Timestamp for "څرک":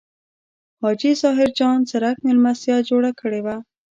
1.89-2.15